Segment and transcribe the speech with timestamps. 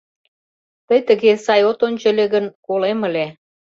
[0.87, 3.25] Тый тыге сай от ончо ыле гын, колем ыле.